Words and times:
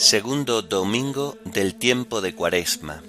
Segundo 0.00 0.62
domingo 0.62 1.36
del 1.44 1.74
tiempo 1.74 2.22
de 2.22 2.34
Cuaresma. 2.34 3.02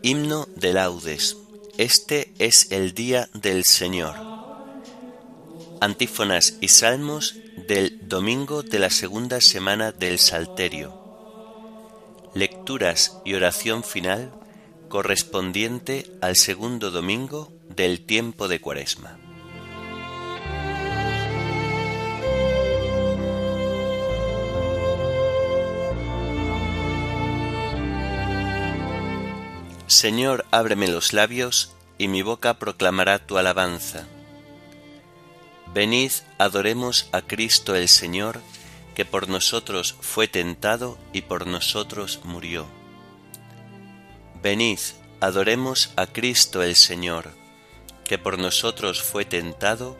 Himno 0.00 0.48
de 0.56 0.72
laudes. 0.72 1.36
Este 1.76 2.32
es 2.38 2.72
el 2.72 2.94
día 2.94 3.28
del 3.34 3.64
Señor. 3.64 4.14
Antífonas 5.82 6.56
y 6.62 6.68
salmos 6.68 7.36
del 7.68 8.08
domingo 8.08 8.62
de 8.62 8.78
la 8.78 8.88
segunda 8.88 9.42
semana 9.42 9.92
del 9.92 10.18
Salterio. 10.18 10.98
Lecturas 12.32 13.18
y 13.26 13.34
oración 13.34 13.84
final 13.84 14.32
correspondiente 14.88 16.10
al 16.22 16.36
segundo 16.36 16.90
domingo 16.90 17.52
del 17.68 18.06
tiempo 18.06 18.48
de 18.48 18.62
Cuaresma. 18.62 19.18
Señor, 29.94 30.44
ábreme 30.50 30.88
los 30.88 31.12
labios, 31.12 31.72
y 31.98 32.08
mi 32.08 32.22
boca 32.22 32.54
proclamará 32.54 33.24
tu 33.24 33.38
alabanza. 33.38 34.08
Venid, 35.72 36.10
adoremos 36.36 37.08
a 37.12 37.22
Cristo 37.22 37.76
el 37.76 37.88
Señor, 37.88 38.40
que 38.96 39.04
por 39.04 39.28
nosotros 39.28 39.94
fue 40.00 40.26
tentado 40.26 40.98
y 41.12 41.22
por 41.22 41.46
nosotros 41.46 42.22
murió. 42.24 42.66
Venid, 44.42 44.80
adoremos 45.20 45.92
a 45.94 46.08
Cristo 46.08 46.64
el 46.64 46.74
Señor, 46.74 47.30
que 48.04 48.18
por 48.18 48.36
nosotros 48.36 49.00
fue 49.00 49.24
tentado 49.24 49.96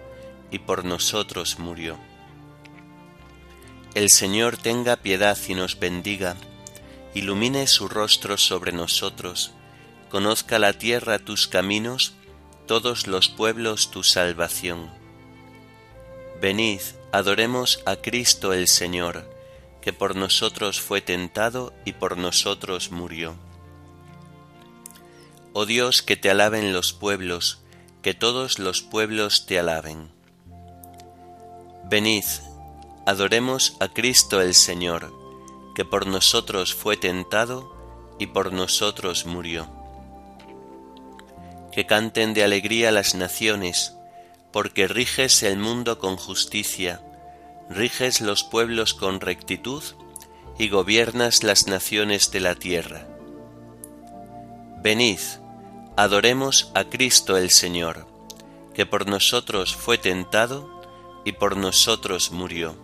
y 0.50 0.58
por 0.58 0.84
nosotros 0.84 1.60
murió. 1.60 1.98
El 3.94 4.10
Señor 4.10 4.56
tenga 4.56 4.96
piedad 4.96 5.38
y 5.46 5.54
nos 5.54 5.78
bendiga, 5.78 6.34
ilumine 7.14 7.68
su 7.68 7.88
rostro 7.88 8.36
sobre 8.36 8.72
nosotros, 8.72 9.52
conozca 10.14 10.60
la 10.60 10.74
tierra 10.74 11.18
tus 11.18 11.48
caminos, 11.48 12.14
todos 12.68 13.08
los 13.08 13.28
pueblos 13.28 13.90
tu 13.90 14.04
salvación. 14.04 14.88
Venid, 16.40 16.80
adoremos 17.10 17.82
a 17.84 17.96
Cristo 17.96 18.52
el 18.52 18.68
Señor, 18.68 19.28
que 19.82 19.92
por 19.92 20.14
nosotros 20.14 20.80
fue 20.80 21.00
tentado 21.00 21.74
y 21.84 21.94
por 21.94 22.16
nosotros 22.16 22.92
murió. 22.92 23.34
Oh 25.52 25.66
Dios, 25.66 26.00
que 26.00 26.14
te 26.14 26.30
alaben 26.30 26.72
los 26.72 26.92
pueblos, 26.92 27.64
que 28.00 28.14
todos 28.14 28.60
los 28.60 28.82
pueblos 28.82 29.46
te 29.46 29.58
alaben. 29.58 30.12
Venid, 31.90 32.24
adoremos 33.04 33.76
a 33.80 33.88
Cristo 33.88 34.40
el 34.40 34.54
Señor, 34.54 35.12
que 35.74 35.84
por 35.84 36.06
nosotros 36.06 36.72
fue 36.72 36.96
tentado 36.96 37.74
y 38.20 38.28
por 38.28 38.52
nosotros 38.52 39.26
murió 39.26 39.82
que 41.74 41.86
canten 41.86 42.34
de 42.34 42.44
alegría 42.44 42.92
las 42.92 43.16
naciones, 43.16 43.96
porque 44.52 44.86
riges 44.86 45.42
el 45.42 45.58
mundo 45.58 45.98
con 45.98 46.16
justicia, 46.16 47.00
riges 47.68 48.20
los 48.20 48.44
pueblos 48.44 48.94
con 48.94 49.20
rectitud 49.20 49.82
y 50.56 50.68
gobiernas 50.68 51.42
las 51.42 51.66
naciones 51.66 52.30
de 52.30 52.38
la 52.38 52.54
tierra. 52.54 53.08
Venid, 54.84 55.18
adoremos 55.96 56.70
a 56.74 56.84
Cristo 56.84 57.36
el 57.36 57.50
Señor, 57.50 58.06
que 58.72 58.86
por 58.86 59.08
nosotros 59.08 59.74
fue 59.74 59.98
tentado 59.98 60.80
y 61.24 61.32
por 61.32 61.56
nosotros 61.56 62.30
murió. 62.30 62.76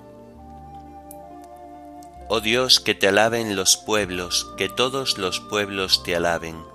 Oh 2.28 2.40
Dios, 2.40 2.80
que 2.80 2.96
te 2.96 3.06
alaben 3.06 3.54
los 3.54 3.76
pueblos, 3.76 4.52
que 4.56 4.68
todos 4.68 5.16
los 5.16 5.38
pueblos 5.38 6.02
te 6.02 6.16
alaben 6.16 6.69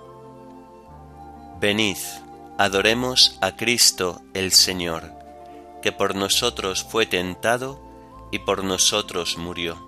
Venid, 1.58 1.96
adoremos 2.58 3.38
a 3.40 3.56
Cristo 3.56 4.20
el 4.34 4.52
Señor, 4.52 5.10
que 5.80 5.90
por 5.90 6.14
nosotros 6.14 6.84
fue 6.84 7.06
tentado 7.06 7.80
y 8.30 8.40
por 8.40 8.62
nosotros 8.62 9.38
murió. 9.38 9.82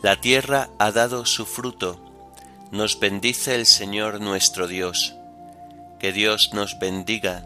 La 0.00 0.20
tierra 0.20 0.70
ha 0.78 0.92
dado 0.92 1.26
su 1.26 1.46
fruto, 1.46 1.98
nos 2.70 3.00
bendice 3.00 3.56
el 3.56 3.66
Señor 3.66 4.20
nuestro 4.20 4.68
Dios. 4.68 5.16
Que 5.98 6.12
Dios 6.12 6.50
nos 6.52 6.78
bendiga, 6.78 7.44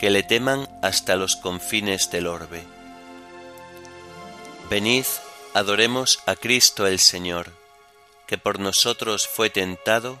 que 0.00 0.10
le 0.10 0.24
teman 0.24 0.68
hasta 0.82 1.14
los 1.14 1.36
confines 1.36 2.10
del 2.10 2.26
orbe. 2.26 2.64
Venid, 4.68 5.06
adoremos 5.54 6.24
a 6.26 6.34
Cristo 6.34 6.88
el 6.88 6.98
Señor, 6.98 7.52
que 8.26 8.36
por 8.36 8.58
nosotros 8.58 9.28
fue 9.28 9.48
tentado 9.48 10.20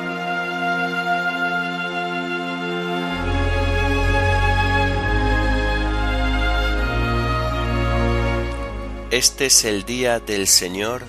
Este 9.11 9.47
es 9.47 9.65
el 9.65 9.83
día 9.83 10.21
del 10.21 10.47
Señor, 10.47 11.03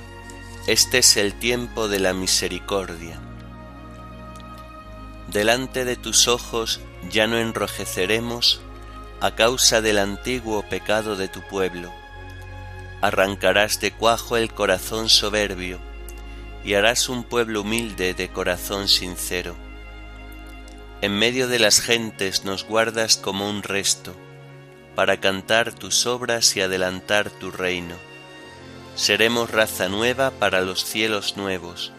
este 0.66 0.98
es 0.98 1.16
el 1.16 1.34
tiempo 1.34 1.86
de 1.86 2.00
la 2.00 2.12
misericordia. 2.12 3.20
Delante 5.28 5.84
de 5.84 5.94
tus 5.94 6.26
ojos 6.26 6.80
ya 7.12 7.28
no 7.28 7.38
enrojeceremos 7.38 8.60
a 9.20 9.36
causa 9.36 9.80
del 9.82 9.98
antiguo 9.98 10.68
pecado 10.68 11.14
de 11.14 11.28
tu 11.28 11.42
pueblo. 11.42 11.92
Arrancarás 13.02 13.78
de 13.78 13.92
cuajo 13.92 14.36
el 14.36 14.52
corazón 14.52 15.08
soberbio 15.08 15.78
y 16.64 16.74
harás 16.74 17.08
un 17.08 17.22
pueblo 17.22 17.60
humilde 17.60 18.14
de 18.14 18.28
corazón 18.30 18.88
sincero. 18.88 19.54
En 21.02 21.16
medio 21.16 21.46
de 21.46 21.60
las 21.60 21.80
gentes 21.80 22.44
nos 22.44 22.64
guardas 22.64 23.16
como 23.16 23.48
un 23.48 23.62
resto 23.62 24.16
para 24.94 25.18
cantar 25.20 25.72
tus 25.72 26.06
obras 26.06 26.56
y 26.56 26.60
adelantar 26.60 27.30
tu 27.30 27.50
reino. 27.50 27.94
Seremos 28.94 29.50
raza 29.50 29.88
nueva 29.88 30.30
para 30.30 30.60
los 30.60 30.84
cielos 30.84 31.36
nuevos, 31.36 31.92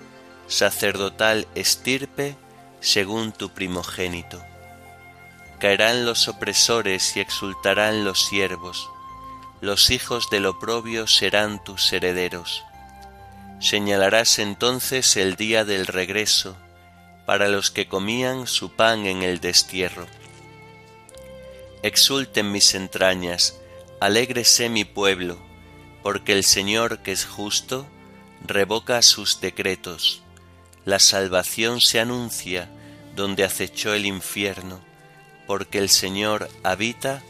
sacerdotal 0.48 1.48
estirpe 1.56 2.36
según 2.80 3.32
tu 3.32 3.50
primogénito. 3.50 4.44
Caerán 5.60 6.06
los 6.06 6.28
opresores 6.28 7.16
y 7.16 7.22
exultarán 7.22 8.04
los 8.04 8.26
siervos, 8.26 8.90
los 9.62 9.90
hijos 9.92 10.30
del 10.30 10.46
oprobio 10.46 11.08
serán 11.08 11.64
tus 11.64 11.94
herederos. 11.94 12.64
Señalarás 13.60 14.40
entonces 14.40 15.16
el 15.16 15.36
día 15.38 15.64
del 15.64 15.88
regreso 15.88 16.58
para 17.26 17.48
los 17.48 17.72
que 17.72 17.88
comían 17.88 18.46
su 18.46 18.76
pan 18.76 19.06
en 19.06 19.24
el 19.24 19.40
destierro 19.40 20.06
exulten 21.84 22.52
mis 22.52 22.74
entrañas, 22.76 23.60
alégrese 24.00 24.70
mi 24.70 24.86
pueblo, 24.86 25.38
porque 26.02 26.32
el 26.32 26.44
Señor 26.44 27.00
que 27.00 27.12
es 27.12 27.26
justo, 27.26 27.86
revoca 28.46 29.02
sus 29.02 29.42
decretos. 29.42 30.24
La 30.86 31.00
salvación 31.00 31.82
se 31.82 32.00
anuncia 32.00 32.70
donde 33.16 33.44
acechó 33.44 33.94
el 33.94 34.06
infierno, 34.06 34.80
porque 35.46 35.78
el 35.78 35.90
Señor 35.90 36.50
habita 36.64 37.22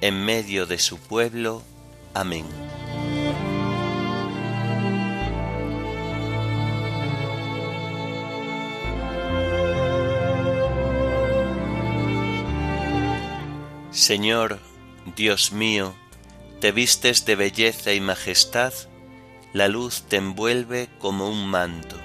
en 0.00 0.24
medio 0.24 0.66
de 0.66 0.78
su 0.78 0.98
pueblo. 0.98 1.62
Amén. 2.14 2.46
Señor, 13.96 14.60
Dios 15.16 15.52
mío, 15.52 15.94
te 16.60 16.70
vistes 16.70 17.24
de 17.24 17.34
belleza 17.34 17.94
y 17.94 18.00
majestad, 18.02 18.74
la 19.54 19.68
luz 19.68 20.02
te 20.02 20.16
envuelve 20.16 20.90
como 20.98 21.30
un 21.30 21.48
manto. 21.48 21.96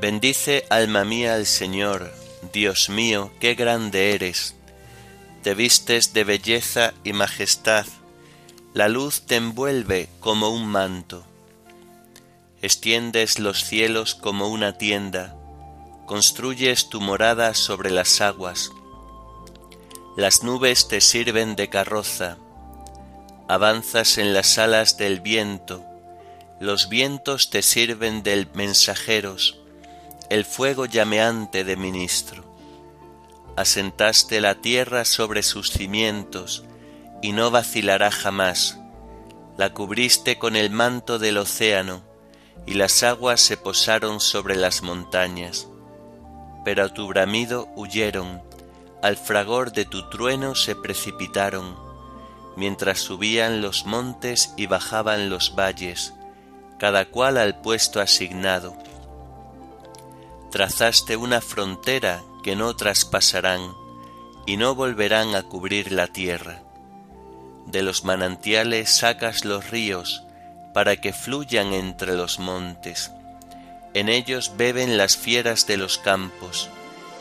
Bendice 0.00 0.66
alma 0.70 1.04
mía 1.04 1.36
al 1.36 1.46
Señor, 1.46 2.12
Dios 2.52 2.88
mío, 2.88 3.30
qué 3.38 3.54
grande 3.54 4.12
eres. 4.12 4.56
Te 5.44 5.54
vistes 5.54 6.12
de 6.12 6.24
belleza 6.24 6.94
y 7.04 7.12
majestad, 7.12 7.86
la 8.74 8.88
luz 8.88 9.22
te 9.24 9.36
envuelve 9.36 10.08
como 10.18 10.48
un 10.48 10.66
manto. 10.66 11.24
Extiendes 12.60 13.38
los 13.38 13.62
cielos 13.62 14.16
como 14.16 14.48
una 14.48 14.78
tienda, 14.78 15.35
construyes 16.06 16.88
tu 16.88 17.00
morada 17.00 17.52
sobre 17.54 17.90
las 17.90 18.20
aguas. 18.20 18.70
Las 20.16 20.44
nubes 20.44 20.88
te 20.88 21.00
sirven 21.00 21.56
de 21.56 21.68
carroza, 21.68 22.38
avanzas 23.48 24.16
en 24.16 24.32
las 24.32 24.56
alas 24.56 24.96
del 24.96 25.20
viento, 25.20 25.84
los 26.60 26.88
vientos 26.88 27.50
te 27.50 27.60
sirven 27.60 28.22
de 28.22 28.46
mensajeros, 28.54 29.58
el 30.30 30.44
fuego 30.44 30.86
llameante 30.86 31.64
de 31.64 31.76
ministro. 31.76 32.44
Asentaste 33.56 34.40
la 34.40 34.54
tierra 34.54 35.04
sobre 35.04 35.42
sus 35.42 35.70
cimientos, 35.70 36.64
y 37.20 37.32
no 37.32 37.50
vacilará 37.50 38.10
jamás. 38.10 38.78
La 39.58 39.72
cubriste 39.74 40.38
con 40.38 40.54
el 40.54 40.70
manto 40.70 41.18
del 41.18 41.38
océano, 41.38 42.02
y 42.64 42.74
las 42.74 43.02
aguas 43.02 43.40
se 43.40 43.56
posaron 43.56 44.20
sobre 44.20 44.56
las 44.56 44.82
montañas. 44.82 45.68
Pero 46.66 46.82
a 46.82 46.88
tu 46.88 47.06
bramido 47.06 47.68
huyeron, 47.76 48.42
al 49.00 49.16
fragor 49.16 49.70
de 49.70 49.84
tu 49.84 50.10
trueno 50.10 50.56
se 50.56 50.74
precipitaron, 50.74 51.76
mientras 52.56 52.98
subían 52.98 53.62
los 53.62 53.86
montes 53.86 54.52
y 54.56 54.66
bajaban 54.66 55.30
los 55.30 55.54
valles, 55.54 56.12
cada 56.76 57.04
cual 57.04 57.38
al 57.38 57.60
puesto 57.60 58.00
asignado 58.00 58.76
trazaste 60.50 61.16
una 61.16 61.40
frontera 61.40 62.24
que 62.42 62.56
no 62.56 62.74
traspasarán 62.74 63.60
y 64.44 64.56
no 64.56 64.74
volverán 64.74 65.36
a 65.36 65.44
cubrir 65.44 65.92
la 65.92 66.08
tierra. 66.08 66.62
De 67.66 67.82
los 67.82 68.04
manantiales 68.04 68.90
sacas 68.90 69.44
los 69.44 69.70
ríos 69.70 70.24
para 70.74 70.96
que 70.96 71.12
fluyan 71.12 71.72
entre 71.72 72.16
los 72.16 72.40
montes. 72.40 73.12
En 73.96 74.10
ellos 74.10 74.58
beben 74.58 74.98
las 74.98 75.16
fieras 75.16 75.66
de 75.66 75.78
los 75.78 75.96
campos, 75.96 76.68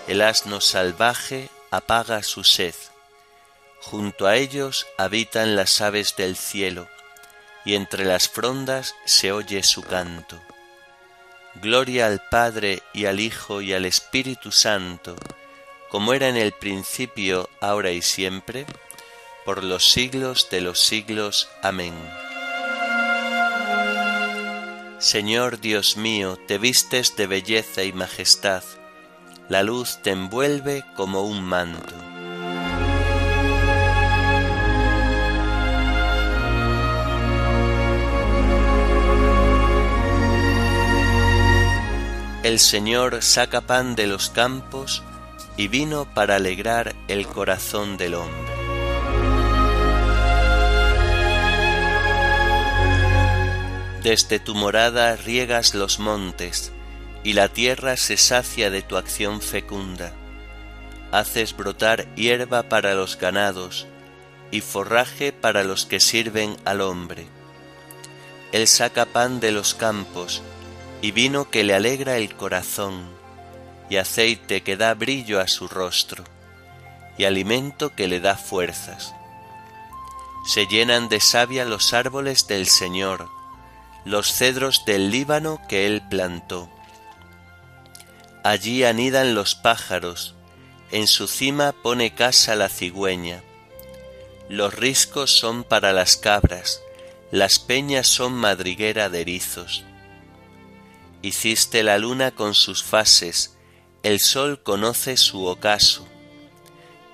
el 0.09 0.21
asno 0.21 0.59
salvaje 0.59 1.47
apaga 1.71 2.21
su 2.21 2.43
sed. 2.43 2.75
Junto 3.79 4.27
a 4.27 4.35
ellos 4.35 4.85
habitan 4.97 5.55
las 5.55 5.79
aves 5.79 6.17
del 6.17 6.35
cielo, 6.35 6.89
y 7.63 7.75
entre 7.75 8.03
las 8.03 8.27
frondas 8.27 8.93
se 9.05 9.31
oye 9.31 9.63
su 9.63 9.83
canto. 9.83 10.37
Gloria 11.61 12.07
al 12.07 12.21
Padre 12.29 12.83
y 12.91 13.05
al 13.05 13.21
Hijo 13.21 13.61
y 13.61 13.71
al 13.71 13.85
Espíritu 13.85 14.51
Santo, 14.51 15.15
como 15.87 16.13
era 16.13 16.27
en 16.27 16.35
el 16.35 16.51
principio, 16.51 17.49
ahora 17.61 17.91
y 17.91 18.01
siempre, 18.01 18.65
por 19.45 19.63
los 19.63 19.85
siglos 19.85 20.49
de 20.51 20.59
los 20.59 20.81
siglos. 20.81 21.47
Amén. 21.61 21.93
Señor 24.99 25.59
Dios 25.59 25.97
mío, 25.97 26.37
te 26.47 26.57
vistes 26.57 27.15
de 27.17 27.27
belleza 27.27 27.83
y 27.83 27.91
majestad, 27.91 28.63
la 29.49 29.61
luz 29.61 29.99
te 30.01 30.11
envuelve 30.11 30.85
como 30.95 31.23
un 31.23 31.43
manto. 31.43 31.93
El 42.43 42.59
Señor 42.59 43.21
saca 43.21 43.61
pan 43.61 43.95
de 43.95 44.07
los 44.07 44.29
campos 44.29 45.03
y 45.57 45.67
vino 45.67 46.05
para 46.13 46.35
alegrar 46.35 46.95
el 47.09 47.27
corazón 47.27 47.97
del 47.97 48.13
hombre. 48.13 48.54
Desde 54.05 54.37
tu 54.37 54.53
morada 54.53 55.15
riegas 55.15 55.73
los 55.73 55.97
montes, 55.97 56.71
y 57.23 57.33
la 57.33 57.49
tierra 57.49 57.97
se 57.97 58.17
sacia 58.17 58.69
de 58.69 58.83
tu 58.83 58.97
acción 58.97 59.41
fecunda. 59.41 60.13
Haces 61.11 61.57
brotar 61.57 62.13
hierba 62.13 62.69
para 62.69 62.93
los 62.93 63.17
ganados, 63.17 63.87
y 64.51 64.61
forraje 64.61 65.33
para 65.33 65.63
los 65.63 65.87
que 65.87 65.99
sirven 65.99 66.55
al 66.65 66.81
hombre. 66.81 67.25
Él 68.51 68.67
saca 68.67 69.07
pan 69.07 69.39
de 69.39 69.51
los 69.51 69.73
campos, 69.73 70.43
y 71.01 71.09
vino 71.09 71.49
que 71.49 71.63
le 71.63 71.73
alegra 71.73 72.17
el 72.17 72.35
corazón, 72.35 73.07
y 73.89 73.95
aceite 73.95 74.61
que 74.61 74.77
da 74.77 74.93
brillo 74.93 75.41
a 75.41 75.47
su 75.47 75.67
rostro, 75.67 76.23
y 77.17 77.23
alimento 77.23 77.95
que 77.95 78.07
le 78.07 78.19
da 78.19 78.37
fuerzas. 78.37 79.15
Se 80.45 80.67
llenan 80.67 81.09
de 81.09 81.19
savia 81.21 81.65
los 81.65 81.91
árboles 81.93 82.45
del 82.45 82.67
Señor, 82.67 83.33
los 84.05 84.31
cedros 84.31 84.85
del 84.85 85.09
Líbano 85.09 85.59
que 85.67 85.87
él 85.87 86.03
plantó. 86.07 86.69
Allí 88.43 88.83
anidan 88.83 89.33
los 89.33 89.55
pájaros, 89.55 90.35
en 90.91 91.07
su 91.07 91.27
cima 91.27 91.71
pone 91.71 92.13
casa 92.13 92.55
la 92.55 92.69
cigüeña. 92.69 93.41
Los 94.47 94.75
riscos 94.75 95.31
son 95.31 95.63
para 95.63 95.91
las 95.91 96.17
cabras, 96.17 96.81
las 97.31 97.57
peñas 97.57 98.05
son 98.05 98.33
madriguera 98.33 99.09
de 99.09 99.21
erizos. 99.21 99.83
Hiciste 101.23 101.81
la 101.81 101.97
luna 101.97 102.29
con 102.29 102.53
sus 102.53 102.83
fases, 102.83 103.57
el 104.03 104.19
sol 104.19 104.61
conoce 104.61 105.17
su 105.17 105.47
ocaso. 105.47 106.07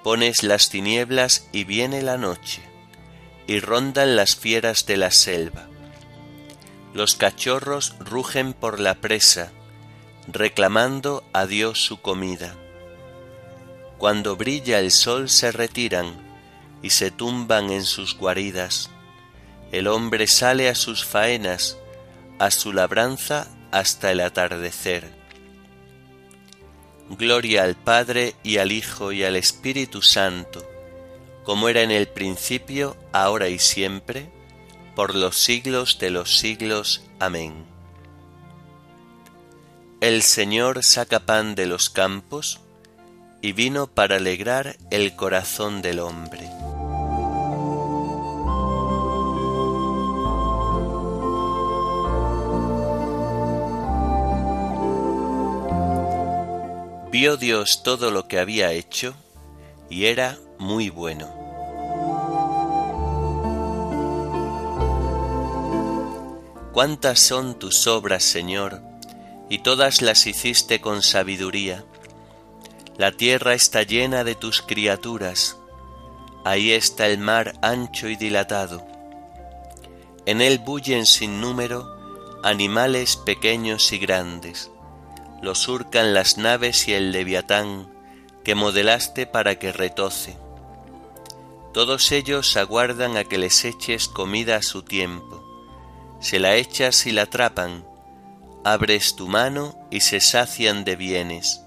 Pones 0.04 0.44
las 0.44 0.70
tinieblas 0.70 1.48
y 1.54 1.64
viene 1.64 2.02
la 2.02 2.18
noche, 2.18 2.62
y 3.48 3.62
rondan 3.62 4.18
las 4.18 4.36
fieras 4.36 4.86
de 4.86 4.98
la 4.98 5.12
selva. 5.12 5.71
Los 6.94 7.16
cachorros 7.16 7.96
rugen 8.00 8.52
por 8.52 8.82
la 8.82 8.96
presa, 8.96 9.54
reclamando 10.28 11.24
a 11.32 11.46
Dios 11.46 11.80
su 11.80 12.02
comida. 12.02 12.56
Cuando 13.98 14.36
brilla 14.36 14.80
el 14.80 14.92
sol 14.92 15.30
se 15.30 15.54
retiran 15.54 16.14
y 16.82 16.90
se 16.90 17.10
tumban 17.10 17.72
en 17.72 17.86
sus 17.86 18.18
guaridas. 18.18 18.90
El 19.72 19.88
hombre 19.88 20.28
sale 20.28 20.68
a 20.68 20.76
sus 20.76 21.06
faenas, 21.06 21.78
a 22.40 22.52
su 22.52 22.74
labranza 22.74 23.48
hasta 23.72 24.12
el 24.12 24.20
atardecer. 24.20 25.10
Gloria 27.10 27.64
al 27.64 27.76
Padre 27.76 28.36
y 28.44 28.58
al 28.58 28.74
Hijo 28.74 29.14
y 29.14 29.24
al 29.24 29.38
Espíritu 29.38 30.02
Santo, 30.02 30.66
como 31.44 31.70
era 31.70 31.84
en 31.84 31.92
el 31.92 32.08
principio, 32.08 32.98
ahora 33.14 33.48
y 33.48 33.60
siempre, 33.60 34.30
por 35.02 35.16
los 35.16 35.36
siglos 35.36 35.98
de 35.98 36.12
los 36.12 36.38
siglos. 36.38 37.02
Amén. 37.18 37.66
El 40.00 40.22
Señor 40.22 40.84
saca 40.84 41.22
pan 41.22 41.56
de 41.56 41.66
los 41.66 41.90
campos 41.90 42.60
y 43.42 43.54
vino 43.54 43.88
para 43.88 44.18
alegrar 44.18 44.78
el 44.92 45.16
corazón 45.16 45.82
del 45.82 45.98
hombre. 46.02 46.48
Vio 57.12 57.38
Dios 57.38 57.82
todo 57.82 58.12
lo 58.12 58.28
que 58.28 58.38
había 58.38 58.72
hecho 58.72 59.16
y 59.90 60.06
era 60.06 60.38
muy 60.60 60.92
bueno. 60.92 61.41
Cuántas 66.74 67.20
son 67.20 67.60
tus 67.60 67.88
obras, 67.88 68.24
Señor, 68.24 68.82
y 69.50 69.60
todas 69.60 70.02
las 70.02 70.26
hiciste 70.28 70.82
con 70.82 71.02
sabiduría. 71.02 71.84
La 72.98 73.12
tierra 73.12 73.54
está 73.54 73.84
llena 73.84 74.24
de 74.24 74.36
tus 74.36 74.62
criaturas, 74.62 75.58
ahí 76.46 76.72
está 76.72 77.08
el 77.08 77.18
mar 77.18 77.54
ancho 77.62 78.08
y 78.08 78.16
dilatado. 78.16 78.86
En 80.26 80.42
él 80.42 80.60
bullen 80.60 81.06
sin 81.06 81.42
número 81.42 81.88
animales 82.44 83.18
pequeños 83.18 83.92
y 83.92 83.98
grandes 83.98 84.72
lo 85.42 85.56
surcan 85.56 86.14
las 86.14 86.38
naves 86.38 86.88
y 86.88 86.94
el 86.94 87.12
leviatán 87.12 87.92
que 88.44 88.56
modelaste 88.56 89.26
para 89.26 89.58
que 89.58 89.72
retoce. 89.72 90.38
Todos 91.74 92.12
ellos 92.12 92.58
aguardan 92.58 93.18
a 93.18 93.24
que 93.24 93.38
les 93.38 93.66
eches 93.66 94.08
comida 94.08 94.58
a 94.58 94.62
su 94.62 94.84
tiempo. 94.84 95.44
Se 96.22 96.40
la 96.40 96.56
echas 96.56 97.08
y 97.08 97.12
la 97.12 97.24
atrapan, 97.24 97.84
abres 98.64 99.16
tu 99.16 99.28
mano 99.28 99.76
y 99.90 100.02
se 100.02 100.22
sacian 100.22 100.86
de 100.86 100.96
bienes. 100.96 101.62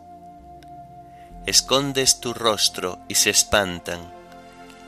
Escondes 1.45 2.21
tu 2.21 2.33
rostro 2.33 3.01
y 3.09 3.17
se 3.17 3.31
espantan, 3.31 4.01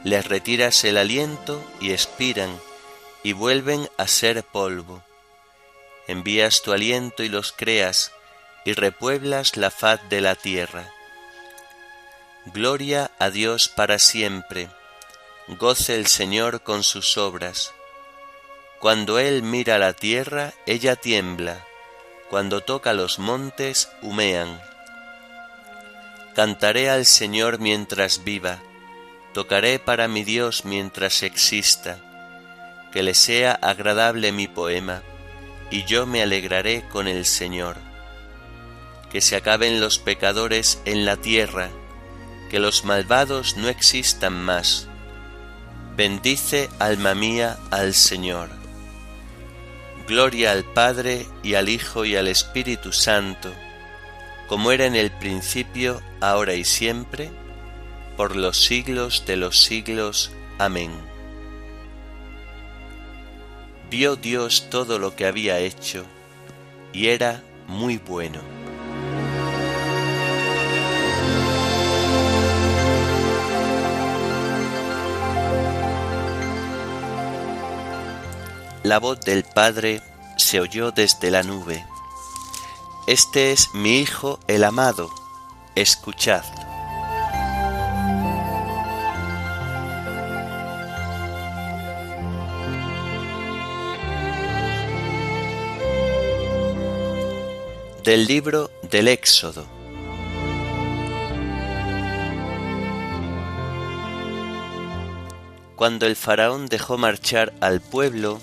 les 0.05 0.25
retiras 0.25 0.85
el 0.85 0.97
aliento 0.97 1.63
y 1.81 1.91
expiran 1.91 2.57
y 3.25 3.33
vuelven 3.33 3.89
a 3.99 4.07
ser 4.07 4.45
polvo. 4.45 5.03
Envías 6.07 6.63
tu 6.63 6.73
aliento 6.73 7.25
y 7.25 7.29
los 7.29 7.51
creas, 7.51 8.13
y 8.65 8.73
repueblas 8.73 9.57
la 9.57 9.73
faz 9.73 10.01
de 10.09 10.21
la 10.21 10.37
tierra. 10.37 10.93
Gloria 12.47 13.11
a 13.19 13.31
Dios 13.31 13.69
para 13.69 13.99
siempre, 13.99 14.69
goce 15.49 15.97
el 15.97 16.07
Señor 16.07 16.63
con 16.63 16.85
sus 16.85 17.19
obras. 17.19 17.73
Cuando 18.87 19.19
Él 19.19 19.43
mira 19.43 19.79
la 19.79 19.95
tierra, 19.95 20.55
ella 20.65 20.95
tiembla, 20.95 21.67
cuando 22.31 22.61
toca 22.61 22.95
los 22.95 23.19
montes, 23.19 23.91
humean. 24.01 24.61
Cantaré 26.37 26.89
al 26.89 27.05
Señor 27.05 27.59
mientras 27.59 28.23
viva, 28.23 28.61
tocaré 29.35 29.81
para 29.81 30.07
mi 30.07 30.23
Dios 30.23 30.65
mientras 30.65 31.25
exista, 31.25 31.99
que 32.93 33.03
le 33.03 33.15
sea 33.15 33.55
agradable 33.55 34.31
mi 34.31 34.47
poema, 34.47 35.03
y 35.69 35.83
yo 35.83 36.07
me 36.07 36.23
alegraré 36.23 36.87
con 36.89 37.09
el 37.09 37.27
Señor. 37.27 37.79
Que 39.11 39.21
se 39.21 39.35
acaben 39.35 39.81
los 39.81 39.99
pecadores 39.99 40.81
en 40.85 41.05
la 41.05 41.17
tierra, 41.17 41.71
que 42.51 42.61
los 42.61 42.85
malvados 42.85 43.57
no 43.57 43.69
existan 43.69 44.45
más. 44.45 44.87
Bendice, 45.97 46.71
alma 46.79 47.17
mía, 47.17 47.59
al 47.73 47.93
Señor. 47.93 48.66
Gloria 50.07 50.53
al 50.53 50.65
Padre 50.65 51.27
y 51.43 51.55
al 51.55 51.69
Hijo 51.69 52.05
y 52.05 52.15
al 52.15 52.29
Espíritu 52.29 52.93
Santo, 52.93 53.53
como 54.47 54.71
era 54.71 54.87
en 54.87 54.95
el 54.95 55.11
principio, 55.11 56.01
ahora 56.21 56.55
y 56.55 56.65
siempre, 56.65 57.31
por 58.17 58.37
los 58.37 58.57
siglos 58.57 59.25
de 59.27 59.37
los 59.37 59.59
siglos. 59.59 60.31
Amén. 60.59 60.93
Vio 63.91 64.15
Dios 64.15 64.69
todo 64.71 65.01
lo 65.01 65.17
que 65.17 65.27
había 65.27 65.59
hecho, 65.59 66.05
y 66.93 67.09
era 67.09 67.43
muy 67.67 67.99
bueno. 67.99 68.56
La 78.87 79.01
voz 79.01 79.19
del 79.23 79.43
Padre 79.43 80.01
se 80.37 80.61
oyó 80.61 80.93
desde 80.93 81.33
la 81.33 81.43
nube. 81.43 81.85
Este 83.09 83.51
es 83.51 83.75
mi 83.75 83.99
Hijo 83.99 84.39
el 84.47 84.63
amado, 84.63 85.11
escuchadlo. 85.75 86.55
Del 98.05 98.27
libro 98.27 98.71
del 98.89 99.09
Éxodo. 99.09 99.67
Cuando 105.75 106.07
el 106.07 106.15
faraón 106.15 106.69
dejó 106.69 106.97
marchar 106.97 107.53
al 107.61 107.81
pueblo, 107.81 108.41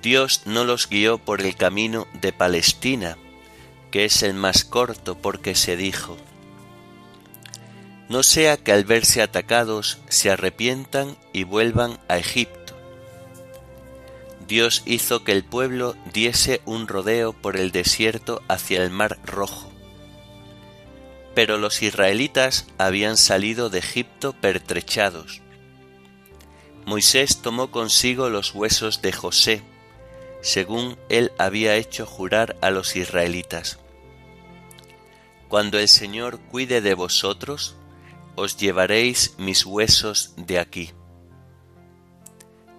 Dios 0.00 0.42
no 0.46 0.64
los 0.64 0.88
guió 0.88 1.18
por 1.18 1.42
el 1.42 1.54
camino 1.54 2.06
de 2.20 2.32
Palestina, 2.32 3.18
que 3.90 4.06
es 4.06 4.22
el 4.22 4.34
más 4.34 4.64
corto 4.64 5.18
porque 5.18 5.54
se 5.54 5.76
dijo, 5.76 6.16
no 8.08 8.22
sea 8.22 8.58
que 8.58 8.72
al 8.72 8.84
verse 8.84 9.22
atacados 9.22 9.98
se 10.08 10.30
arrepientan 10.30 11.16
y 11.32 11.44
vuelvan 11.44 11.98
a 12.08 12.18
Egipto. 12.18 12.76
Dios 14.46 14.82
hizo 14.84 15.24
que 15.24 15.32
el 15.32 15.44
pueblo 15.44 15.96
diese 16.12 16.60
un 16.66 16.88
rodeo 16.88 17.32
por 17.32 17.56
el 17.56 17.72
desierto 17.72 18.42
hacia 18.48 18.82
el 18.82 18.90
mar 18.90 19.18
rojo. 19.24 19.72
Pero 21.34 21.56
los 21.56 21.80
israelitas 21.80 22.66
habían 22.76 23.16
salido 23.16 23.70
de 23.70 23.78
Egipto 23.78 24.34
pertrechados. 24.34 25.40
Moisés 26.84 27.40
tomó 27.40 27.70
consigo 27.70 28.28
los 28.28 28.54
huesos 28.54 29.00
de 29.00 29.12
José, 29.12 29.62
según 30.42 30.98
él 31.08 31.32
había 31.38 31.76
hecho 31.76 32.04
jurar 32.04 32.56
a 32.60 32.70
los 32.70 32.96
israelitas. 32.96 33.78
Cuando 35.48 35.78
el 35.78 35.88
Señor 35.88 36.40
cuide 36.40 36.80
de 36.80 36.94
vosotros, 36.94 37.76
os 38.34 38.56
llevaréis 38.56 39.34
mis 39.38 39.64
huesos 39.64 40.34
de 40.36 40.58
aquí. 40.58 40.90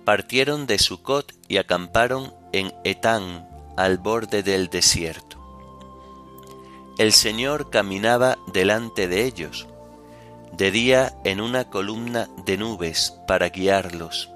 Partieron 0.03 0.67
de 0.67 0.77
Sucot 0.77 1.33
y 1.47 1.57
acamparon 1.57 2.33
en 2.51 2.73
Etán, 2.83 3.49
al 3.77 3.97
borde 3.97 4.43
del 4.43 4.69
desierto. 4.69 5.39
El 6.97 7.13
Señor 7.13 7.69
caminaba 7.69 8.37
delante 8.51 9.07
de 9.07 9.25
ellos, 9.25 9.67
de 10.51 10.69
día 10.69 11.17
en 11.23 11.41
una 11.41 11.69
columna 11.69 12.29
de 12.45 12.57
nubes 12.57 13.15
para 13.25 13.49
guiarlos 13.49 14.32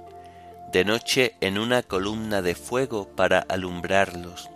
de 0.72 0.86
noche 0.86 1.36
en 1.42 1.58
una 1.58 1.82
columna 1.82 2.42
de 2.42 2.56
fuego 2.56 3.08
para 3.16 3.40
alumbrarlos, 3.40 4.50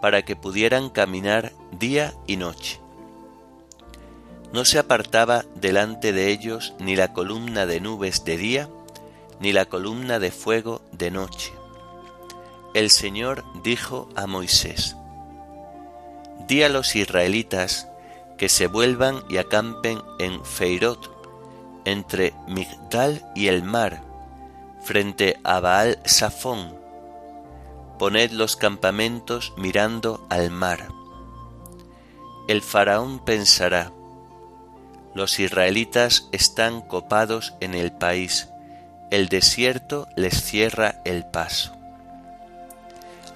para 0.00 0.22
que 0.22 0.36
pudieran 0.36 0.90
caminar 0.90 1.52
día 1.72 2.14
y 2.26 2.36
noche. 2.36 2.80
No 4.52 4.64
se 4.64 4.78
apartaba 4.78 5.44
delante 5.54 6.12
de 6.12 6.30
ellos 6.30 6.74
ni 6.78 6.96
la 6.96 7.12
columna 7.12 7.66
de 7.66 7.80
nubes 7.80 8.24
de 8.24 8.36
día, 8.36 8.68
ni 9.40 9.52
la 9.52 9.66
columna 9.66 10.18
de 10.18 10.30
fuego 10.30 10.82
de 10.92 11.10
noche. 11.10 11.52
El 12.74 12.90
Señor 12.90 13.44
dijo 13.62 14.08
a 14.16 14.26
Moisés, 14.26 14.96
Di 16.46 16.62
a 16.62 16.68
los 16.68 16.96
israelitas 16.96 17.88
que 18.38 18.48
se 18.48 18.68
vuelvan 18.68 19.22
y 19.28 19.36
acampen 19.36 20.00
en 20.18 20.44
Feirot, 20.44 21.14
entre 21.84 22.32
Migdal 22.46 23.24
y 23.34 23.48
el 23.48 23.62
mar, 23.62 24.02
frente 24.88 25.38
a 25.44 25.60
Baal 25.60 25.98
Safón. 26.06 26.74
Poned 27.98 28.30
los 28.30 28.56
campamentos 28.56 29.52
mirando 29.58 30.26
al 30.30 30.50
mar. 30.50 30.88
El 32.48 32.62
faraón 32.62 33.22
pensará, 33.22 33.92
los 35.14 35.40
israelitas 35.40 36.30
están 36.32 36.80
copados 36.80 37.52
en 37.60 37.74
el 37.74 37.92
país, 37.92 38.48
el 39.10 39.28
desierto 39.28 40.08
les 40.16 40.42
cierra 40.42 41.02
el 41.04 41.26
paso. 41.26 41.76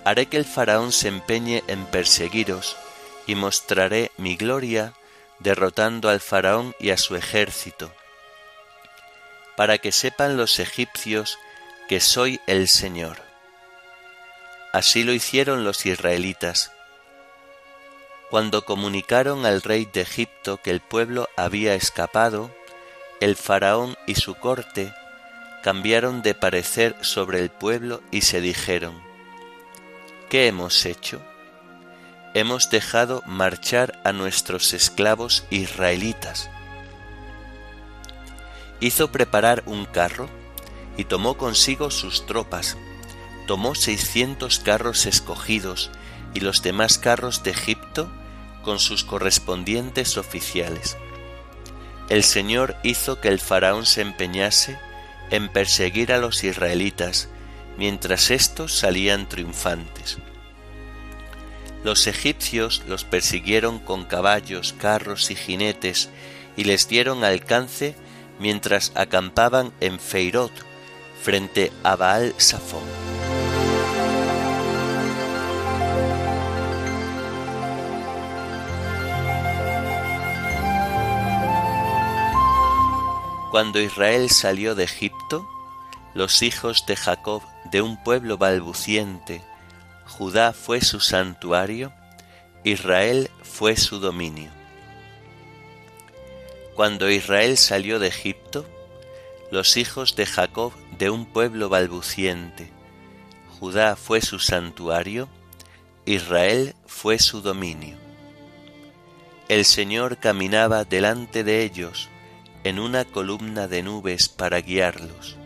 Haré 0.06 0.24
que 0.28 0.38
el 0.38 0.46
faraón 0.46 0.90
se 0.90 1.08
empeñe 1.08 1.64
en 1.66 1.84
perseguiros 1.84 2.78
y 3.26 3.34
mostraré 3.34 4.10
mi 4.16 4.36
gloria 4.36 4.94
derrotando 5.38 6.08
al 6.08 6.20
faraón 6.20 6.74
y 6.80 6.88
a 6.88 6.96
su 6.96 7.14
ejército 7.14 7.92
para 9.56 9.78
que 9.78 9.92
sepan 9.92 10.36
los 10.36 10.58
egipcios 10.58 11.38
que 11.88 12.00
soy 12.00 12.40
el 12.46 12.68
Señor. 12.68 13.22
Así 14.72 15.04
lo 15.04 15.12
hicieron 15.12 15.64
los 15.64 15.84
israelitas. 15.84 16.72
Cuando 18.30 18.64
comunicaron 18.64 19.44
al 19.44 19.60
rey 19.62 19.86
de 19.92 20.00
Egipto 20.00 20.56
que 20.62 20.70
el 20.70 20.80
pueblo 20.80 21.28
había 21.36 21.74
escapado, 21.74 22.50
el 23.20 23.36
faraón 23.36 23.96
y 24.06 24.14
su 24.14 24.34
corte 24.34 24.94
cambiaron 25.62 26.22
de 26.22 26.34
parecer 26.34 26.96
sobre 27.02 27.40
el 27.40 27.50
pueblo 27.50 28.02
y 28.10 28.22
se 28.22 28.40
dijeron, 28.40 29.00
¿qué 30.30 30.46
hemos 30.46 30.86
hecho? 30.86 31.20
Hemos 32.34 32.70
dejado 32.70 33.22
marchar 33.26 34.00
a 34.04 34.12
nuestros 34.12 34.72
esclavos 34.72 35.44
israelitas 35.50 36.48
hizo 38.82 39.12
preparar 39.12 39.62
un 39.66 39.86
carro 39.86 40.28
y 40.96 41.04
tomó 41.04 41.38
consigo 41.38 41.90
sus 41.90 42.26
tropas. 42.26 42.76
Tomó 43.46 43.74
seiscientos 43.74 44.58
carros 44.58 45.06
escogidos 45.06 45.90
y 46.34 46.40
los 46.40 46.62
demás 46.62 46.98
carros 46.98 47.42
de 47.44 47.52
Egipto 47.52 48.10
con 48.64 48.80
sus 48.80 49.04
correspondientes 49.04 50.16
oficiales. 50.18 50.96
El 52.08 52.24
Señor 52.24 52.76
hizo 52.82 53.20
que 53.20 53.28
el 53.28 53.38
faraón 53.38 53.86
se 53.86 54.00
empeñase 54.02 54.78
en 55.30 55.48
perseguir 55.48 56.12
a 56.12 56.18
los 56.18 56.42
israelitas, 56.44 57.28
mientras 57.78 58.30
éstos 58.30 58.74
salían 58.76 59.28
triunfantes. 59.28 60.18
Los 61.84 62.06
egipcios 62.06 62.82
los 62.86 63.04
persiguieron 63.04 63.78
con 63.78 64.04
caballos, 64.04 64.74
carros 64.76 65.30
y 65.30 65.36
jinetes, 65.36 66.10
y 66.56 66.64
les 66.64 66.88
dieron 66.88 67.24
alcance 67.24 67.94
mientras 68.38 68.92
acampaban 68.94 69.72
en 69.80 69.98
Feirot, 69.98 70.52
frente 71.22 71.72
a 71.82 71.96
Baal 71.96 72.34
Safón. 72.38 72.82
Cuando 83.52 83.80
Israel 83.80 84.30
salió 84.30 84.74
de 84.74 84.84
Egipto, 84.84 85.46
los 86.14 86.42
hijos 86.42 86.86
de 86.86 86.96
Jacob 86.96 87.42
de 87.70 87.82
un 87.82 88.02
pueblo 88.02 88.38
balbuciente, 88.38 89.42
Judá 90.06 90.54
fue 90.54 90.80
su 90.80 91.00
santuario, 91.00 91.92
Israel 92.64 93.30
fue 93.42 93.76
su 93.76 93.98
dominio. 93.98 94.61
Cuando 96.74 97.10
Israel 97.10 97.58
salió 97.58 97.98
de 97.98 98.08
Egipto, 98.08 98.66
los 99.50 99.76
hijos 99.76 100.16
de 100.16 100.24
Jacob 100.24 100.72
de 100.98 101.10
un 101.10 101.26
pueblo 101.26 101.68
balbuciente, 101.68 102.70
Judá 103.60 103.94
fue 103.96 104.22
su 104.22 104.38
santuario, 104.38 105.28
Israel 106.06 106.74
fue 106.86 107.18
su 107.18 107.42
dominio. 107.42 107.96
El 109.48 109.64
Señor 109.66 110.16
caminaba 110.16 110.84
delante 110.84 111.44
de 111.44 111.62
ellos 111.62 112.08
en 112.64 112.78
una 112.78 113.04
columna 113.04 113.68
de 113.68 113.82
nubes 113.82 114.28
para 114.28 114.60
guiarlos. 114.60 115.36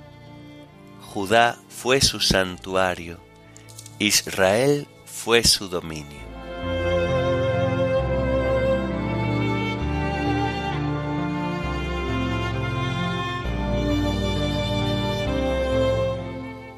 Judá 1.00 1.58
fue 1.68 2.00
su 2.00 2.20
santuario, 2.20 3.18
Israel 3.98 4.86
fue 5.06 5.42
su 5.42 5.68
dominio. 5.68 6.25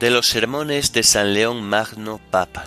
De 0.01 0.11
los 0.11 0.29
sermones 0.29 0.93
de 0.93 1.03
San 1.03 1.35
León 1.35 1.65
Magno 1.65 2.21
Papa. 2.31 2.67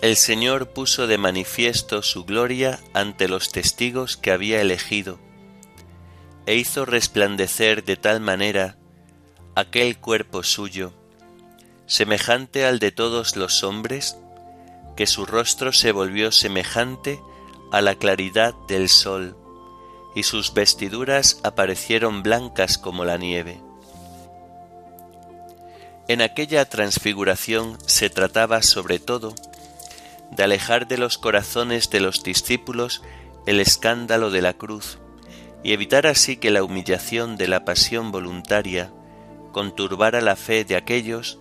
El 0.00 0.16
Señor 0.16 0.70
puso 0.70 1.06
de 1.06 1.18
manifiesto 1.18 2.02
su 2.02 2.24
gloria 2.24 2.80
ante 2.94 3.28
los 3.28 3.52
testigos 3.52 4.16
que 4.16 4.30
había 4.30 4.62
elegido, 4.62 5.18
e 6.46 6.54
hizo 6.54 6.86
resplandecer 6.86 7.84
de 7.84 7.96
tal 7.96 8.20
manera 8.20 8.78
aquel 9.56 9.98
cuerpo 9.98 10.42
suyo, 10.42 10.94
semejante 11.84 12.64
al 12.64 12.78
de 12.78 12.92
todos 12.92 13.36
los 13.36 13.62
hombres, 13.62 14.16
que 14.96 15.06
su 15.06 15.26
rostro 15.26 15.74
se 15.74 15.92
volvió 15.92 16.32
semejante 16.32 17.20
a 17.72 17.82
la 17.82 17.96
claridad 17.96 18.54
del 18.68 18.88
sol, 18.88 19.36
y 20.18 20.24
sus 20.24 20.52
vestiduras 20.52 21.38
aparecieron 21.44 22.24
blancas 22.24 22.76
como 22.76 23.04
la 23.04 23.18
nieve. 23.18 23.60
En 26.08 26.22
aquella 26.22 26.64
transfiguración 26.64 27.78
se 27.86 28.10
trataba 28.10 28.62
sobre 28.62 28.98
todo 28.98 29.36
de 30.32 30.42
alejar 30.42 30.88
de 30.88 30.98
los 30.98 31.18
corazones 31.18 31.88
de 31.90 32.00
los 32.00 32.24
discípulos 32.24 33.00
el 33.46 33.60
escándalo 33.60 34.32
de 34.32 34.42
la 34.42 34.54
cruz 34.54 34.98
y 35.62 35.72
evitar 35.72 36.08
así 36.08 36.36
que 36.36 36.50
la 36.50 36.64
humillación 36.64 37.36
de 37.36 37.46
la 37.46 37.64
pasión 37.64 38.10
voluntaria 38.10 38.90
conturbara 39.52 40.20
la 40.20 40.34
fe 40.34 40.64
de 40.64 40.74
aquellos 40.74 41.38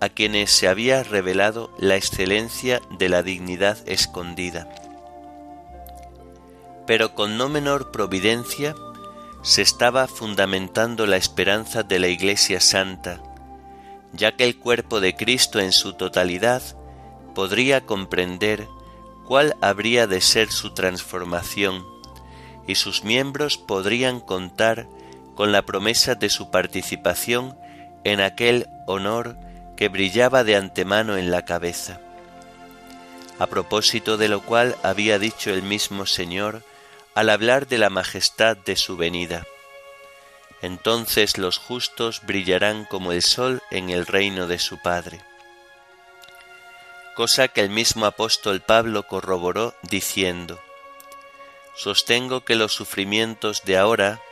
a 0.00 0.08
quienes 0.08 0.52
se 0.52 0.68
había 0.68 1.02
revelado 1.02 1.74
la 1.78 1.96
excelencia 1.96 2.80
de 2.96 3.08
la 3.08 3.24
dignidad 3.24 3.76
escondida. 3.86 4.68
Pero 6.90 7.14
con 7.14 7.36
no 7.36 7.48
menor 7.48 7.92
providencia 7.92 8.74
se 9.42 9.62
estaba 9.62 10.08
fundamentando 10.08 11.06
la 11.06 11.18
esperanza 11.18 11.84
de 11.84 12.00
la 12.00 12.08
Iglesia 12.08 12.60
Santa, 12.60 13.22
ya 14.12 14.32
que 14.34 14.42
el 14.42 14.58
cuerpo 14.58 14.98
de 14.98 15.14
Cristo 15.14 15.60
en 15.60 15.70
su 15.70 15.92
totalidad 15.92 16.60
podría 17.32 17.86
comprender 17.86 18.66
cuál 19.24 19.54
habría 19.60 20.08
de 20.08 20.20
ser 20.20 20.50
su 20.50 20.74
transformación, 20.74 21.86
y 22.66 22.74
sus 22.74 23.04
miembros 23.04 23.56
podrían 23.56 24.18
contar 24.18 24.88
con 25.36 25.52
la 25.52 25.62
promesa 25.62 26.16
de 26.16 26.28
su 26.28 26.50
participación 26.50 27.56
en 28.02 28.20
aquel 28.20 28.66
honor 28.88 29.38
que 29.76 29.88
brillaba 29.88 30.42
de 30.42 30.56
antemano 30.56 31.16
en 31.16 31.30
la 31.30 31.44
cabeza. 31.44 32.00
A 33.38 33.46
propósito 33.46 34.16
de 34.16 34.26
lo 34.26 34.42
cual 34.42 34.74
había 34.82 35.20
dicho 35.20 35.50
el 35.50 35.62
mismo 35.62 36.04
Señor 36.04 36.64
al 37.14 37.30
hablar 37.30 37.66
de 37.66 37.78
la 37.78 37.90
majestad 37.90 38.56
de 38.56 38.76
su 38.76 38.96
venida. 38.96 39.46
Entonces 40.62 41.38
los 41.38 41.58
justos 41.58 42.22
brillarán 42.24 42.84
como 42.84 43.12
el 43.12 43.22
sol 43.22 43.62
en 43.70 43.90
el 43.90 44.06
reino 44.06 44.46
de 44.46 44.58
su 44.58 44.80
Padre 44.80 45.20
cosa 47.20 47.48
que 47.48 47.60
el 47.60 47.68
mismo 47.68 48.06
apóstol 48.06 48.62
Pablo 48.62 49.06
corroboró 49.06 49.74
diciendo, 49.82 50.58
Sostengo 51.76 52.46
que 52.46 52.54
los 52.54 52.72
sufrimientos 52.72 53.62
de 53.66 53.76
ahora 53.76 54.22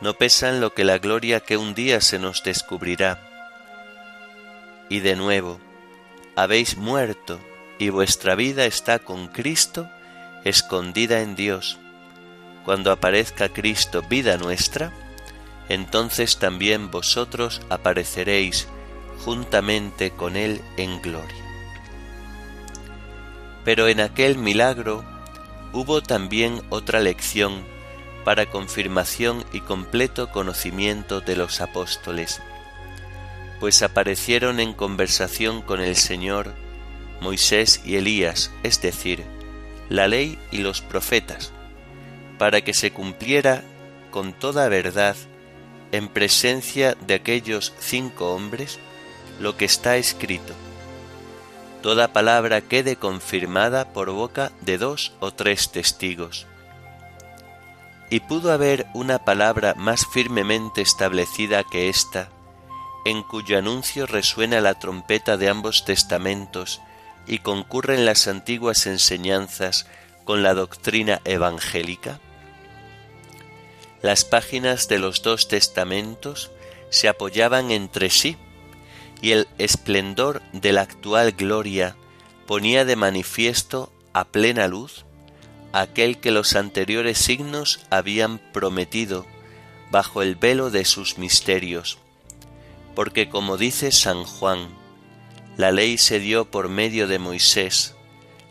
no 0.00 0.14
pesan 0.14 0.58
lo 0.58 0.72
que 0.72 0.84
la 0.84 0.96
gloria 0.96 1.40
que 1.40 1.58
un 1.58 1.74
día 1.74 2.00
se 2.00 2.18
nos 2.18 2.42
descubrirá. 2.42 3.20
Y 4.88 5.00
de 5.00 5.14
nuevo, 5.14 5.60
habéis 6.34 6.78
muerto 6.78 7.38
y 7.78 7.90
vuestra 7.90 8.34
vida 8.34 8.64
está 8.64 8.98
con 8.98 9.28
Cristo 9.28 9.90
escondida 10.44 11.20
en 11.20 11.36
Dios. 11.36 11.78
Cuando 12.64 12.92
aparezca 12.92 13.48
Cristo 13.48 14.02
vida 14.02 14.36
nuestra, 14.36 14.92
entonces 15.68 16.38
también 16.38 16.90
vosotros 16.90 17.60
apareceréis 17.70 18.68
juntamente 19.24 20.10
con 20.10 20.36
Él 20.36 20.60
en 20.76 21.00
gloria. 21.00 21.44
Pero 23.64 23.88
en 23.88 24.00
aquel 24.00 24.38
milagro 24.38 25.04
hubo 25.72 26.02
también 26.02 26.62
otra 26.68 27.00
lección 27.00 27.64
para 28.24 28.46
confirmación 28.46 29.44
y 29.52 29.60
completo 29.60 30.30
conocimiento 30.30 31.20
de 31.20 31.36
los 31.36 31.60
apóstoles, 31.60 32.40
pues 33.60 33.82
aparecieron 33.82 34.60
en 34.60 34.72
conversación 34.72 35.62
con 35.62 35.80
el 35.80 35.96
Señor 35.96 36.54
Moisés 37.20 37.80
y 37.84 37.96
Elías, 37.96 38.50
es 38.62 38.82
decir, 38.82 39.24
la 39.88 40.08
ley 40.08 40.38
y 40.50 40.58
los 40.58 40.80
profetas, 40.80 41.52
para 42.42 42.62
que 42.62 42.74
se 42.74 42.90
cumpliera 42.90 43.62
con 44.10 44.32
toda 44.32 44.68
verdad 44.68 45.14
en 45.92 46.08
presencia 46.08 46.96
de 47.06 47.14
aquellos 47.14 47.72
cinco 47.78 48.34
hombres 48.34 48.80
lo 49.38 49.56
que 49.56 49.64
está 49.64 49.96
escrito 49.96 50.52
toda 51.82 52.12
palabra 52.12 52.60
quede 52.60 52.96
confirmada 52.96 53.92
por 53.92 54.10
boca 54.10 54.50
de 54.60 54.76
dos 54.76 55.12
o 55.20 55.30
tres 55.30 55.70
testigos. 55.70 56.48
Y 58.10 58.18
pudo 58.18 58.50
haber 58.50 58.86
una 58.92 59.24
palabra 59.24 59.74
más 59.76 60.04
firmemente 60.12 60.82
establecida 60.82 61.62
que 61.62 61.88
esta, 61.88 62.28
en 63.04 63.22
cuyo 63.22 63.56
anuncio 63.56 64.04
resuena 64.04 64.60
la 64.60 64.74
trompeta 64.74 65.36
de 65.36 65.48
ambos 65.48 65.84
testamentos 65.84 66.80
y 67.24 67.38
concurren 67.38 68.04
las 68.04 68.26
antiguas 68.26 68.88
enseñanzas 68.88 69.86
con 70.24 70.42
la 70.42 70.54
doctrina 70.54 71.20
evangélica? 71.24 72.18
Las 74.02 74.24
páginas 74.24 74.88
de 74.88 74.98
los 74.98 75.22
dos 75.22 75.48
testamentos 75.48 76.50
se 76.90 77.08
apoyaban 77.08 77.70
entre 77.70 78.10
sí 78.10 78.36
y 79.20 79.30
el 79.30 79.46
esplendor 79.58 80.42
de 80.52 80.72
la 80.72 80.82
actual 80.82 81.32
gloria 81.32 81.96
ponía 82.46 82.84
de 82.84 82.96
manifiesto 82.96 83.92
a 84.12 84.24
plena 84.24 84.66
luz 84.66 85.04
aquel 85.72 86.18
que 86.18 86.32
los 86.32 86.54
anteriores 86.54 87.16
signos 87.16 87.80
habían 87.90 88.38
prometido 88.52 89.24
bajo 89.90 90.22
el 90.22 90.34
velo 90.36 90.70
de 90.70 90.84
sus 90.84 91.18
misterios. 91.18 91.98
Porque 92.94 93.28
como 93.28 93.56
dice 93.56 93.92
San 93.92 94.24
Juan, 94.24 94.68
la 95.56 95.70
ley 95.70 95.96
se 95.96 96.18
dio 96.18 96.50
por 96.50 96.68
medio 96.68 97.06
de 97.06 97.18
Moisés, 97.18 97.94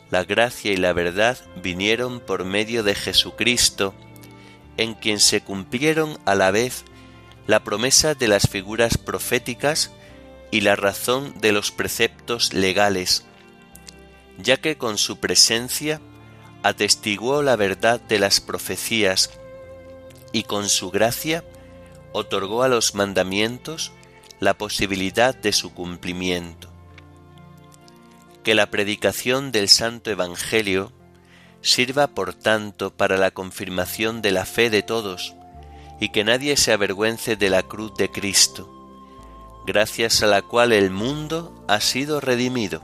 la 0.10 0.24
gracia 0.24 0.72
y 0.72 0.78
la 0.78 0.94
verdad 0.94 1.38
vinieron 1.62 2.20
por 2.20 2.46
medio 2.46 2.84
de 2.84 2.96
Jesucristo, 2.96 3.94
en 4.78 4.94
quien 4.94 5.20
se 5.20 5.42
cumplieron 5.42 6.18
a 6.26 6.36
la 6.36 6.52
vez 6.52 6.86
la 7.48 7.64
promesa 7.64 8.16
de 8.16 8.28
las 8.28 8.48
figuras 8.48 8.98
proféticas 8.98 9.92
y 10.52 10.62
la 10.62 10.76
razón 10.76 11.34
de 11.40 11.52
los 11.52 11.72
preceptos 11.72 12.54
legales, 12.54 13.26
ya 14.38 14.58
que 14.58 14.78
con 14.78 14.98
su 14.98 15.20
presencia 15.20 16.02
atestiguó 16.64 17.42
la 17.42 17.56
verdad 17.56 18.00
de 18.02 18.20
las 18.20 18.40
profecías 18.40 19.32
y 20.32 20.44
con 20.44 20.70
su 20.70 20.92
gracia 20.92 21.44
otorgó 22.14 22.64
a 22.64 22.68
los 22.68 22.96
mandamientos 22.96 23.92
la 24.40 24.58
posibilidad 24.58 25.36
de 25.36 25.54
su 25.54 25.74
cumplimiento. 25.74 26.70
Que 28.44 28.56
la 28.56 28.72
predicación 28.72 29.52
del 29.52 29.70
Santo 29.70 30.10
Evangelio 30.10 30.92
sirva 31.62 32.08
por 32.08 32.34
tanto 32.34 32.96
para 32.96 33.18
la 33.18 33.32
confirmación 33.32 34.22
de 34.22 34.32
la 34.32 34.46
fe 34.46 34.70
de 34.70 34.84
todos 34.84 35.36
y 36.00 36.10
que 36.10 36.24
nadie 36.24 36.58
se 36.58 36.74
avergüence 36.74 37.36
de 37.36 37.50
la 37.50 37.64
cruz 37.64 37.94
de 37.96 38.10
Cristo 38.10 38.82
gracias 39.66 40.24
a 40.24 40.28
la 40.28 40.42
cual 40.42 40.74
el 40.74 40.90
mundo 40.90 41.64
ha 41.68 41.80
sido 41.82 42.20
redimido. 42.20 42.82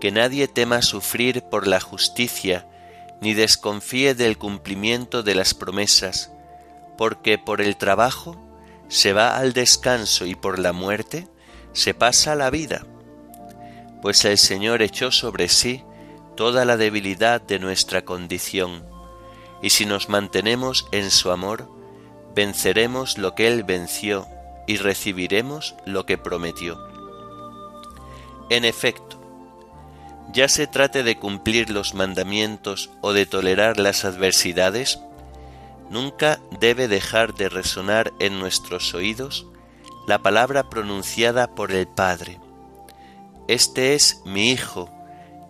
Que 0.00 0.10
nadie 0.10 0.48
tema 0.48 0.82
sufrir 0.82 1.42
por 1.42 1.66
la 1.66 1.80
justicia, 1.80 2.66
ni 3.20 3.34
desconfíe 3.34 4.14
del 4.14 4.38
cumplimiento 4.38 5.22
de 5.22 5.34
las 5.34 5.52
promesas, 5.52 6.32
porque 6.96 7.38
por 7.38 7.60
el 7.60 7.76
trabajo 7.76 8.36
se 8.88 9.12
va 9.12 9.36
al 9.36 9.52
descanso 9.52 10.24
y 10.26 10.34
por 10.34 10.58
la 10.58 10.72
muerte 10.72 11.28
se 11.72 11.94
pasa 11.94 12.34
la 12.34 12.50
vida, 12.50 12.86
pues 14.02 14.24
el 14.24 14.38
Señor 14.38 14.82
echó 14.82 15.12
sobre 15.12 15.48
sí 15.48 15.84
toda 16.40 16.64
la 16.64 16.78
debilidad 16.78 17.42
de 17.42 17.58
nuestra 17.58 18.06
condición, 18.06 18.82
y 19.60 19.68
si 19.68 19.84
nos 19.84 20.08
mantenemos 20.08 20.88
en 20.90 21.10
su 21.10 21.30
amor, 21.32 21.68
venceremos 22.34 23.18
lo 23.18 23.34
que 23.34 23.46
Él 23.46 23.62
venció 23.62 24.26
y 24.66 24.78
recibiremos 24.78 25.74
lo 25.84 26.06
que 26.06 26.16
prometió. 26.16 26.78
En 28.48 28.64
efecto, 28.64 29.20
ya 30.32 30.48
se 30.48 30.66
trate 30.66 31.02
de 31.02 31.18
cumplir 31.18 31.68
los 31.68 31.92
mandamientos 31.92 32.88
o 33.02 33.12
de 33.12 33.26
tolerar 33.26 33.78
las 33.78 34.06
adversidades, 34.06 34.98
nunca 35.90 36.40
debe 36.58 36.88
dejar 36.88 37.34
de 37.34 37.50
resonar 37.50 38.14
en 38.18 38.38
nuestros 38.38 38.94
oídos 38.94 39.44
la 40.06 40.20
palabra 40.20 40.70
pronunciada 40.70 41.54
por 41.54 41.70
el 41.70 41.86
Padre. 41.86 42.40
Este 43.46 43.92
es 43.92 44.22
mi 44.24 44.52
Hijo, 44.52 44.90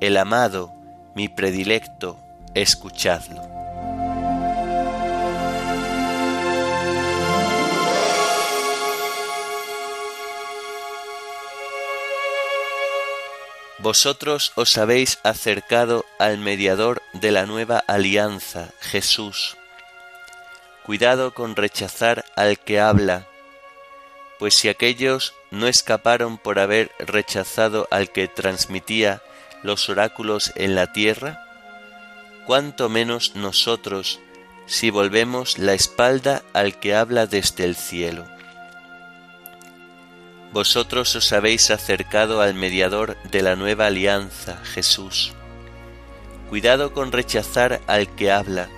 el 0.00 0.16
amado, 0.16 0.79
mi 1.14 1.28
predilecto, 1.28 2.16
escuchadlo. 2.54 3.50
Vosotros 13.82 14.52
os 14.56 14.76
habéis 14.76 15.18
acercado 15.22 16.04
al 16.18 16.36
mediador 16.36 17.02
de 17.14 17.30
la 17.30 17.46
nueva 17.46 17.82
alianza, 17.86 18.68
Jesús. 18.80 19.56
Cuidado 20.84 21.32
con 21.32 21.56
rechazar 21.56 22.26
al 22.36 22.58
que 22.58 22.78
habla, 22.78 23.26
pues 24.38 24.54
si 24.54 24.68
aquellos 24.68 25.32
no 25.50 25.66
escaparon 25.66 26.36
por 26.36 26.58
haber 26.58 26.90
rechazado 26.98 27.88
al 27.90 28.10
que 28.10 28.28
transmitía 28.28 29.22
los 29.62 29.88
oráculos 29.88 30.52
en 30.56 30.74
la 30.74 30.92
tierra, 30.92 31.44
cuánto 32.46 32.88
menos 32.88 33.36
nosotros 33.36 34.20
si 34.66 34.90
volvemos 34.90 35.58
la 35.58 35.74
espalda 35.74 36.42
al 36.52 36.78
que 36.78 36.94
habla 36.94 37.26
desde 37.26 37.64
el 37.64 37.76
cielo. 37.76 38.24
Vosotros 40.52 41.14
os 41.16 41.32
habéis 41.32 41.70
acercado 41.70 42.40
al 42.40 42.54
mediador 42.54 43.16
de 43.30 43.42
la 43.42 43.56
nueva 43.56 43.86
alianza, 43.86 44.58
Jesús. 44.64 45.32
Cuidado 46.48 46.92
con 46.92 47.12
rechazar 47.12 47.80
al 47.86 48.14
que 48.14 48.32
habla, 48.32 48.68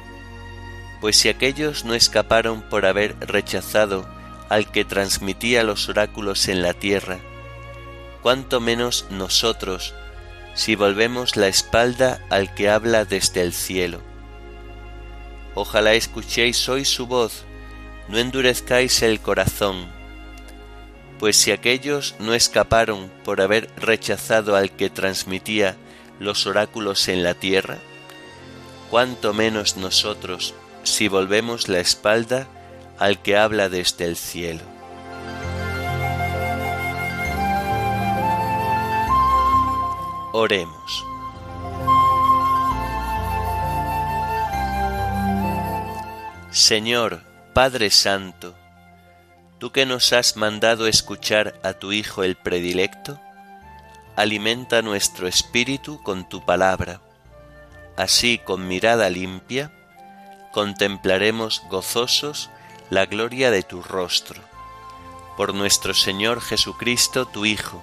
pues 1.00 1.18
si 1.18 1.28
aquellos 1.28 1.84
no 1.84 1.94
escaparon 1.94 2.62
por 2.62 2.84
haber 2.84 3.16
rechazado 3.20 4.06
al 4.50 4.70
que 4.70 4.84
transmitía 4.84 5.62
los 5.62 5.88
oráculos 5.88 6.48
en 6.48 6.60
la 6.60 6.74
tierra, 6.74 7.18
cuánto 8.22 8.60
menos 8.60 9.06
nosotros, 9.10 9.94
si 10.54 10.74
volvemos 10.74 11.36
la 11.36 11.48
espalda 11.48 12.20
al 12.30 12.54
que 12.54 12.68
habla 12.68 13.04
desde 13.04 13.40
el 13.40 13.52
cielo. 13.52 14.00
Ojalá 15.54 15.94
escuchéis 15.94 16.68
hoy 16.68 16.84
su 16.84 17.06
voz, 17.06 17.44
no 18.08 18.18
endurezcáis 18.18 19.02
el 19.02 19.20
corazón, 19.20 19.86
pues 21.18 21.36
si 21.36 21.52
aquellos 21.52 22.14
no 22.18 22.34
escaparon 22.34 23.10
por 23.24 23.40
haber 23.40 23.70
rechazado 23.76 24.56
al 24.56 24.70
que 24.70 24.90
transmitía 24.90 25.76
los 26.18 26.46
oráculos 26.46 27.08
en 27.08 27.22
la 27.22 27.34
tierra, 27.34 27.78
cuánto 28.90 29.32
menos 29.32 29.76
nosotros 29.76 30.54
si 30.82 31.08
volvemos 31.08 31.68
la 31.68 31.80
espalda 31.80 32.48
al 32.98 33.22
que 33.22 33.36
habla 33.36 33.68
desde 33.68 34.04
el 34.04 34.16
cielo. 34.16 34.62
Oremos. 40.34 41.04
Señor, 46.50 47.22
Padre 47.52 47.90
Santo, 47.90 48.54
tú 49.58 49.72
que 49.72 49.84
nos 49.84 50.14
has 50.14 50.38
mandado 50.38 50.86
escuchar 50.86 51.60
a 51.62 51.74
tu 51.74 51.92
Hijo 51.92 52.24
el 52.24 52.36
predilecto, 52.36 53.20
alimenta 54.16 54.80
nuestro 54.80 55.28
espíritu 55.28 56.02
con 56.02 56.26
tu 56.26 56.42
palabra. 56.46 57.02
Así, 57.98 58.38
con 58.38 58.66
mirada 58.66 59.10
limpia, 59.10 59.70
contemplaremos 60.50 61.62
gozosos 61.68 62.48
la 62.88 63.04
gloria 63.04 63.50
de 63.50 63.62
tu 63.62 63.82
rostro. 63.82 64.40
Por 65.36 65.52
nuestro 65.54 65.92
Señor 65.92 66.40
Jesucristo, 66.40 67.26
tu 67.26 67.44
Hijo, 67.44 67.82